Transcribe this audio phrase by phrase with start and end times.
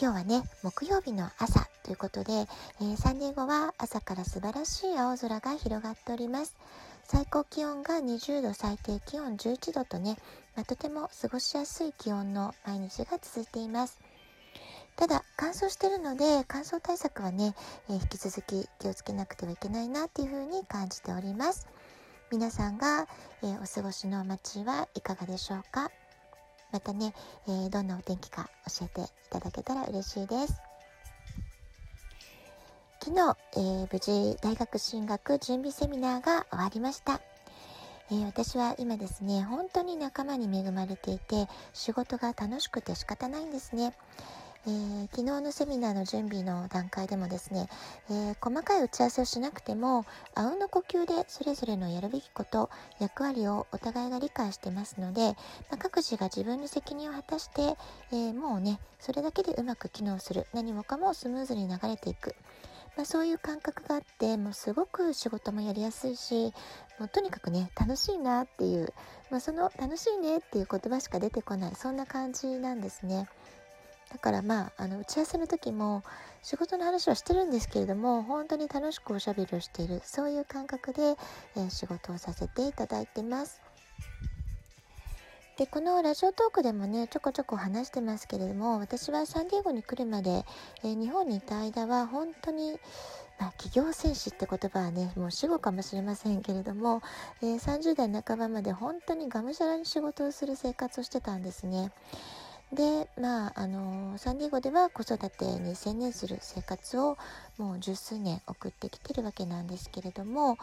[0.00, 6.56] 今日はね、木曜日の朝ということで、えー、サンディエゴは朝から素晴らしい青空が広がっております。
[7.04, 10.16] 最高気温が20度、最低気温11度とね、
[10.56, 14.00] まあ、とても過ごしやすい気温の毎日が続いています。
[14.96, 17.54] ただ乾燥してるので乾燥対策はね、
[17.90, 21.68] えー、引き続き気をつけなくてはいけないなっていうふうに感じております
[22.30, 23.06] 皆さんが、
[23.42, 25.90] えー、お過ごしの街はいかがでしょうか？
[26.72, 27.14] またね、
[27.46, 30.60] えー、どんなお天気か教えていただけたら嬉しいです
[33.02, 37.22] 昨日、えー、無事大学進学準備セミナーが終わりました。
[38.10, 43.94] えー、私は今ですね、本当に仲間に恵まれていて、仕事が楽しくて仕方ないんですね。
[44.66, 47.68] えー、昨日のセミナーの準備の段階でもですね、
[48.10, 55.34] えー、細かい打ち合わせをしなくても、あうの呼吸でそれぞれのやるべきこと、役割をお互いが理解してますので、ま
[55.72, 57.74] あ、各自が自分の責任を果たして、
[58.12, 60.46] えー、もうね、それだけでうまく機能する。
[60.52, 62.34] 何もかもスムーズに流れていく。
[62.96, 66.52] まあ、そういう感覚があって、もうすごく仕事もやりやすいし、
[66.98, 68.92] もうとにかくね、楽しいなっていう、
[69.30, 73.26] まあ、その楽しいねっていう言葉しか出てこない、そんな感じなんですね。
[74.10, 76.02] だからまあ、あの、打ち合わせの時も
[76.42, 81.16] 仕事の話はしてるんですけれども、本当に楽しくおしゃべりをしている、そういう感覚で、
[81.56, 83.60] えー、仕事をさせていただいてます。
[85.56, 90.44] で、このラジオトークでもね、ちょこちょこ話してますけれども、私はサンディエゴに来るまで、
[90.82, 92.80] えー、日本にいた間は本当に、
[93.38, 97.02] まあ、企業戦士って言葉はね、もう死後かもしれませんけれども、
[97.42, 101.92] えー、30代半ばまで本当にがむしゃらに仕事をする生活をしてたんですね。
[102.72, 107.18] で、まあ、あの、サンディエゴでは子育てに専念する生活を
[107.58, 110.56] もう十数年送ってきてるわけなんですけれども、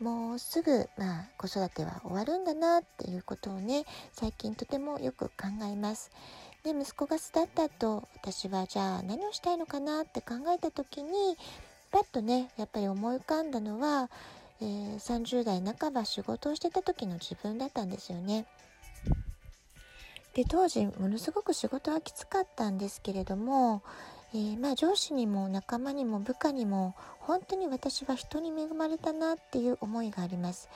[0.00, 6.12] もうすぐ、まあ、子育ては終わるんだなっていうことをね、最近とてもよく考えます。
[6.62, 11.36] で、息子が巣立った後、私はじゃあ何をしたいのかなって考えた時に、
[11.90, 14.10] パッとね、やっぱり思い浮かんだのは、
[14.60, 18.46] えー、30代半ば仕事をしてた時の自分だったんですよね。
[20.34, 23.82] で当時ものすごく仕事はきつかったんですけれども、
[24.34, 30.68] えー、まあ上司にも仲間にも部下にも本当に私は人に恵まれたなっていう思いがあります。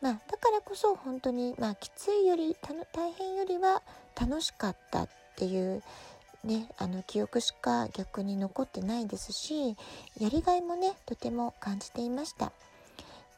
[0.00, 2.56] まあ、だからこそ本当に、まあ、きついより
[2.92, 3.82] 大変よりは
[4.14, 5.82] 楽しかったっていう
[6.44, 9.76] ね、あの記憶しか逆に残ってないですし
[10.20, 12.52] やりがいもねとても感じていました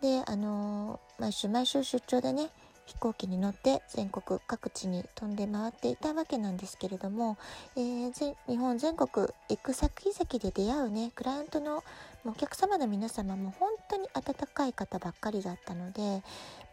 [0.02, 2.50] であの毎週毎週出張でね
[2.86, 7.38] 飛行機に乗って全国各地に飛んで回っていたわけなんですけれども、
[7.76, 11.84] えー、日本全国行く先々で出会うねクライアントの
[12.24, 16.22] お客様の皆様も本当に温かい方ばっかりだったので、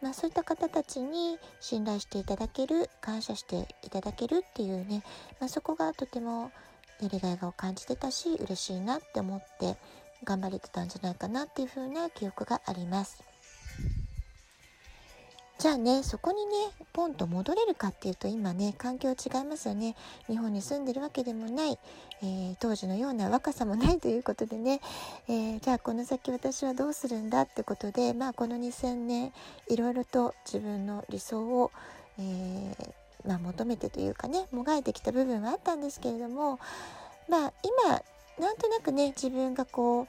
[0.02, 5.02] まあ、そういった方たちに信頼していただける感謝していただけるっていうね、
[5.40, 6.50] まあ、そこがとても
[7.00, 9.76] やりがいを感じてたし嬉しいなって思って
[10.24, 13.27] 頑張れてたんじゃないかなっていう風な記憶があります。
[15.58, 16.52] じゃあね、そこにね、
[16.92, 19.96] ポンと戻れるかっていうと今ね、環境違いますよね。
[20.28, 21.78] 日本に住んでるわけでもない、
[22.22, 24.80] えー、当時のような若さもないということでね、
[25.26, 29.32] えー、じゃあこの先私はどうするんだってことで、まあこの2000年、
[29.68, 31.72] いろいろと自分の理想を、
[32.20, 36.60] えー、まあ求めてというかね、もがいてきた部分はあったんですけれども、
[37.28, 38.00] まあ今、
[38.38, 40.08] なんとなくね、自分がこう、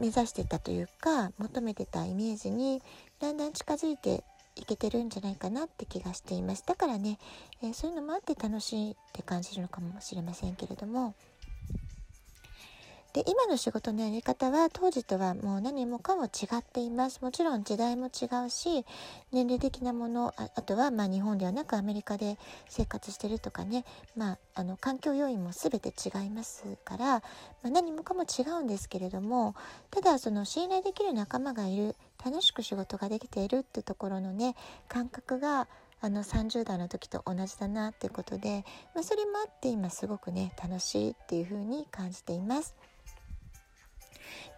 [0.00, 2.82] 目指してたというか求めてたイメージに
[3.18, 4.24] だんだん近づいて
[4.56, 6.64] いけてるんじゃないかなって気がしています。
[6.66, 7.18] だからね、
[7.62, 11.14] えー、そういうのもあって楽しいって感じるのかもしれませんけれども、
[13.16, 16.28] で、今の仕事のやり方は当時とはもう何もかも違
[16.58, 17.22] っています。
[17.22, 18.84] もちろん時代も違うし、
[19.32, 22.36] 年齢的なもの、あとはま日本ではなくアメリカで
[22.68, 23.86] 生活してるとかね、
[24.18, 27.22] まあ、あの、環境要因も全て違いますから、ま
[27.64, 29.54] あ、何もかも違うんですけれども、
[29.90, 34.56] ただその信頼できる仲間がいる、楽しく仕事ができているってところのね、
[34.88, 35.68] 感覚が、
[36.02, 42.76] あの30代の時と同じだなっていうことで、まあ、それもあって今すごくね楽しいっていう風に感じています。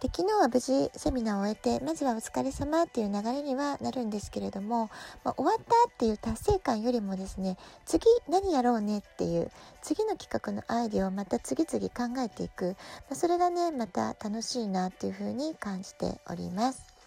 [0.01, 4.89] で昨日は無事セミナーを終えてまずはお疲れ様っていう流れにはなるんですけれども、
[5.23, 9.51] まあ、終わったっていう達成感よりもですね次何やろうねっていう
[9.81, 12.75] 次の企画のアイデアをまた次々考えていく、
[13.09, 16.99] まあ、それがねまた楽しいなっていうふうに感じております。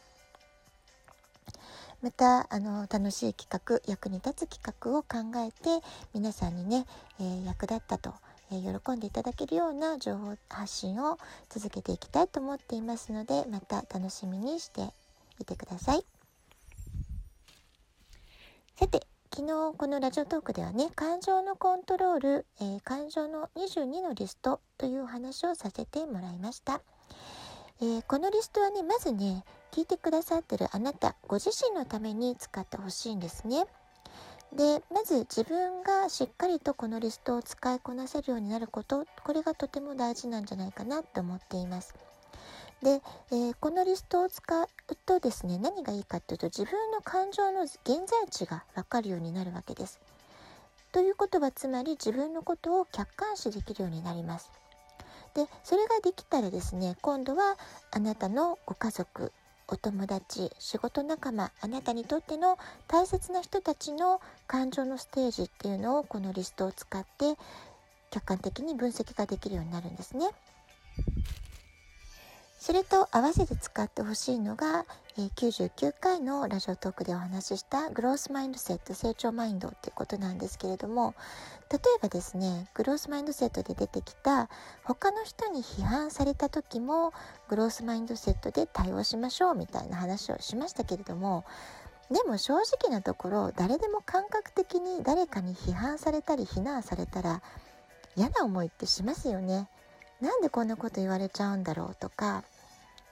[2.02, 6.84] またあの楽しい企画役に立つ企画を考えて皆さんにね、
[7.20, 8.12] えー、役立ったと
[8.52, 11.18] え喜んでいただけるような情報発信を
[11.48, 14.82] 続けていきたいと思っていますのでまた楽しみにして
[15.38, 16.04] いてください。
[18.76, 26.82] さて昨日このラジオトークではね感情のコントロール、えー、感情の22のリストというお話をさせてもらいました、
[27.80, 33.64] えー、このリストはねまずね聞いてくださってるあなたご自身のために使ってほしいんですね。
[34.56, 41.94] でまず自分がしっかりとこのリストを使いこなせるようになることこれがとても大事なんじゃないかなと思っています。
[42.82, 43.00] で、
[43.30, 44.66] えー、このリストを使う
[45.06, 50.00] とですね何がいいかっていうと自分の感情の現在地が分かるようになるわけです。
[50.90, 54.50] ということはつまり自分のことを客観視できるようになります。
[55.34, 57.56] でそれができたらですね今度は
[57.90, 59.32] あなたのご家族
[59.68, 67.36] お友達仕事仲間あなたにとっての大切な人たちの感情のステージっていうのをこのリストを使って
[68.10, 70.26] 客観的に分析ができるようになるんですね。
[72.58, 74.84] それと合わせて使ってほしいのが、
[75.18, 81.14] え99回のラジオトークでお話ししたグロースマインドセット成長マインドっていうことなんですけれども
[81.70, 84.48] 例えばですねグロースマインドセットで出てきた
[84.84, 87.12] 他の人に批判された時も
[87.50, 91.44] グロースマインドセットで対応しましょうみたいな話をしましたけれども
[92.10, 97.42] でも正直なところ誰でも感覚的に誰かに批判されたり非難されたら
[98.16, 99.68] 嫌な思いってしますよね。
[100.22, 102.44] なんでこんなこと言われちゃうんだろうとか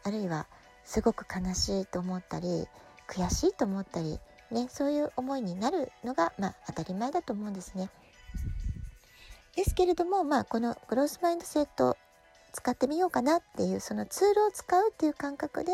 [0.02, 0.46] あるいは
[0.90, 2.66] すごく悲しいと思ったり
[3.08, 4.18] 悔しいと思ったり、
[4.50, 7.90] ね、そういう思いになるのが、まあ、当たり前だと思うんですね。
[9.54, 11.96] ですけれども、まあ、このグロースマインドセット
[12.52, 15.70] 使ってみようかなっていうそのツールを使うっていう感覚で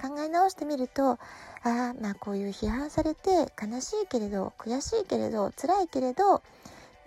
[0.00, 1.18] 考え直してみるとあ
[1.64, 6.42] あまあこういう批判されて悲しいけれど悔しいけれど辛いけれど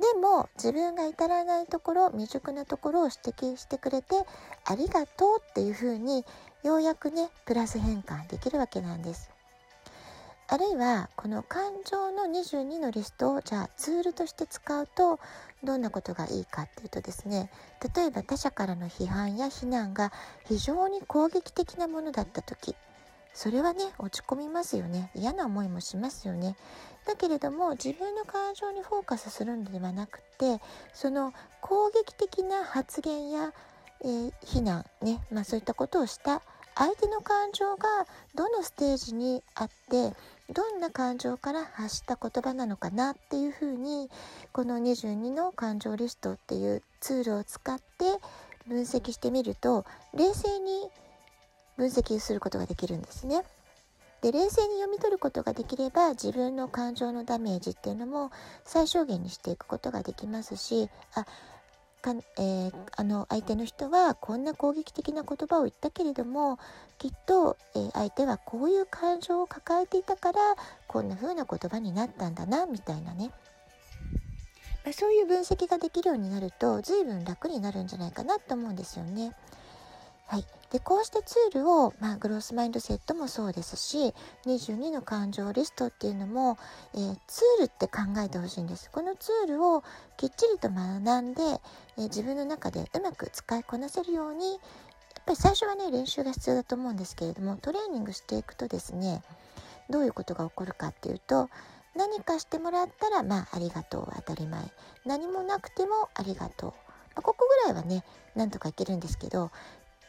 [0.02, 4.16] でも自分が至らないところ未熟なところを指摘してくれて
[4.66, 6.26] ありがとうっていうふうに
[6.64, 9.30] ようやくねプラス変換できるわけなんです。
[10.48, 15.20] あるいはこの感情の22のリストをじゃあツールとして使うと
[15.64, 17.50] どんなことがいいかっていうとですね
[17.96, 20.12] 例えば他者からの批判や非難が
[20.48, 22.76] 非常に攻撃的なものだった時
[23.34, 26.56] それはね落ち込みますよね嫌な思いもしますよね
[27.08, 30.62] だけれども自分の感情にフォーカスするのではなくて
[30.94, 33.54] その攻撃的な発言や、
[34.04, 36.44] えー、非難ね、まあ、そういったことをした
[36.76, 37.84] 相手の感情が
[38.36, 40.16] どのステージにあって
[40.52, 44.10] どんな感情から発した言葉なのかなっていうふうに
[44.52, 47.84] この22の感情リストっていうツールを使って
[48.68, 50.90] 分析してみると冷静に
[51.78, 53.44] 分析することができるんですね。
[54.22, 58.32] で冷静に読み取ることができれば自分の感情のダメージっていうのも
[58.64, 61.26] 最小限にしていくことができますしあ
[62.04, 66.60] か、えー、あの相手の人はこんな攻撃的な言葉を言ったけれども
[67.00, 70.40] きっと、えー、相手はこういう感情を抱えていたから
[70.88, 73.32] こんな風な言葉になったんだなみたいなね、
[74.84, 79.34] まあ、そういう分析ができるようになると随分楽になるんじゃないかなと思うんですよね。
[80.28, 84.12] はい、でこうしたツールを、まあ、グロースマインドセットもそうですし
[84.48, 86.58] 22の感情リストっていうのも、
[86.96, 88.90] えー、ツールって考えてほしいんです。
[88.90, 89.84] このツールを
[90.18, 94.60] きっちりと学んで、えー、自分の中でうまく使いこなせるようにやっ
[95.28, 99.22] ぱり最初はね練習が必要だと思うんですけれどもトレーニングしていくとですね
[99.92, 101.50] どういうことが起こるかっていうと
[101.96, 104.60] 何かしてもらったらまあありがとうは当たり前。
[105.06, 106.74] 何もなくてもありがとう、
[107.16, 108.04] ま、ここぐらいはね
[108.36, 109.52] なんとかいけるんですけど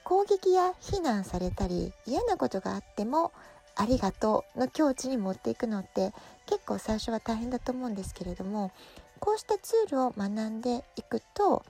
[0.04, 3.32] 攻撃や非難されたり嫌なことがあっても
[3.76, 6.12] ありがとうの境地に持っていくのって
[6.46, 8.70] 結構最初は大変だと思うんですけれども
[9.18, 11.64] こうしたツールを学んでいくと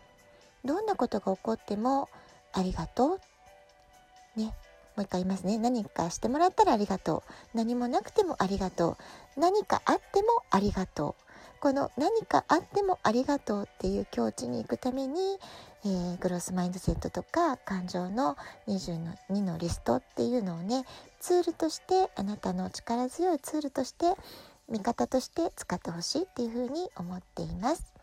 [0.64, 2.08] どんなことが起こっても
[2.52, 3.18] ありがと
[4.36, 4.54] うね。
[4.96, 5.58] もう一回言いますね。
[5.58, 7.24] 何かしてもらったらありがと
[7.54, 7.56] う。
[7.56, 8.96] 何もなくてもありがと
[9.36, 9.40] う。
[9.40, 11.23] 何かあってもありがとう。
[11.64, 15.38] この何かあってもありがとうっていう境地に行くために、
[15.87, 18.37] えー、グロスマインドセットとか感情の
[18.68, 20.85] 22のリストっていうのをね
[21.21, 24.12] ツールとしてあなたの力強いツールとして
[24.68, 27.94] 味方として使ってほしいっていうふうに思っています。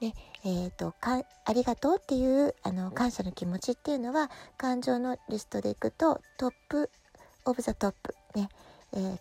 [0.00, 8.48] ねえーと、かありがとうっていうあの感謝の気持ちっていうのは感情のリストでいくと top of the top ね、
[8.92, 9.18] えー、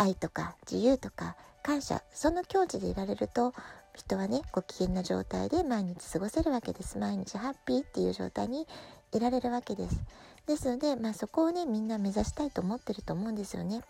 [0.00, 3.52] 愛とか自由とか感謝その境地でいられると
[3.94, 6.96] 人はねご機嫌な状態で毎日過ごせるわけです。
[6.96, 8.66] 毎日ハッピーっていう状態に
[9.12, 10.00] いられるわけです。
[10.46, 13.82] ですので、まあ、そこをねみんな目指したいと思ってると思うんですよね。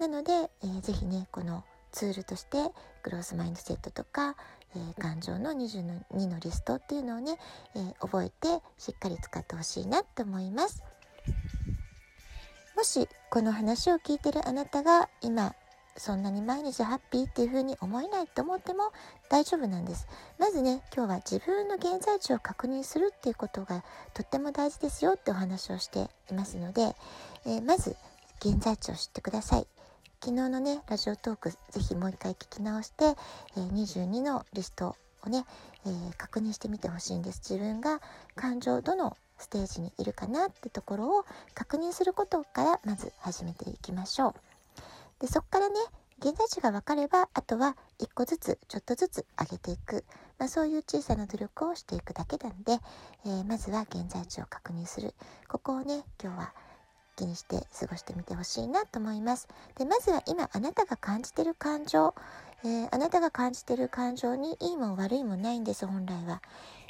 [0.00, 1.62] なので、えー、ぜひねこの
[1.92, 2.58] ツールとして
[3.04, 4.34] グロースマインドセットとか、
[4.74, 7.38] えー、感情の22のリストっていうのをね、
[7.76, 8.48] えー、覚えて
[8.78, 10.82] しっかり使ってほしいなと思います。
[12.76, 15.54] もしこの話を聞いてるあなたが今
[15.96, 18.92] そんなに毎日ハッピーっていう風に思えないと思っても
[19.30, 20.06] 大丈夫なんです。
[20.38, 26.94] まずね今日は自分の現在地を確認するっていうことがとっても大事ですよってお話をしていますので、
[27.46, 27.96] えー、まず
[28.40, 29.66] 現在地を知ってください。
[30.22, 33.04] 昨日のねラジオトークぜひもう一回聞き直して、
[33.56, 35.46] えー、22のリストをね、
[35.86, 37.40] えー、確認してみてほしいんです。
[37.42, 38.02] 自分が
[38.34, 41.24] 感情どのステージにいるかなってところを
[41.54, 44.34] 確認することからまず始めていきましょう。
[45.20, 45.76] でそこからね
[46.18, 50.04] 現在地が分かればあとは1個ずつちょっとずつ上げていく、
[50.38, 52.78] まあ、そういう小さな努力をしていくだけなんで、
[53.26, 55.14] えー、まずは現在地を確認する。
[55.48, 56.54] ここをね今日は
[57.16, 59.48] 気にして過ごしてみてほしいなと思います。
[59.76, 62.14] でまずは今あなたが感じてる感情、
[62.64, 66.42] えー、あなたが感じてる感情にいいも悪いもないんです本来は、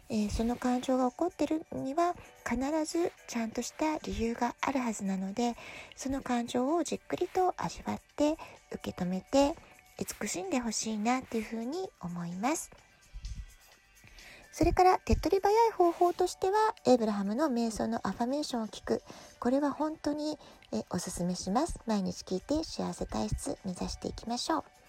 [0.09, 2.15] えー、その感情が起こってるには
[2.49, 5.55] 必ずちゃんとした理由があるはずなので
[5.97, 8.37] その感情をじっくりと味わって
[8.73, 9.55] 受け止めて
[9.99, 12.71] 慈しんでほしいなっていうふうに思います。
[14.53, 19.03] それから手っ取り早い方法としてはエイブラハムの瞑想のアファメーションを聞く。
[19.39, 20.39] これは本当に
[20.73, 21.79] えおすすめします。
[21.87, 24.86] 毎日聞いて幸せ体質目指していきましょう。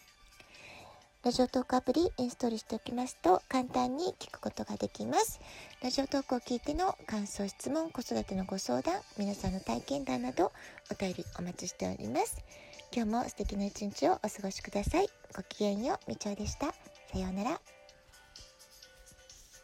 [1.23, 5.39] ラジオトークアプリインストールしておきますと簡単に聞くことができます。
[5.83, 10.51] ラジオトークを聞いての感想、質問、子育てのご相談、皆さんの体験談など
[10.91, 12.37] お便りお待ちしております。
[12.95, 15.09] 今日も素敵な一日をお過ごしください。
[15.35, 16.67] ごきげんよう、みちおでした。
[16.67, 17.76] さようなら。